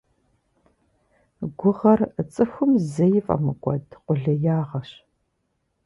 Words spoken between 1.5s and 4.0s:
Гугъэр цӀыхум зэи фӀэмыкӀуэд